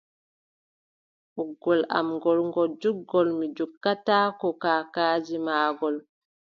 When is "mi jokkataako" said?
3.37-4.47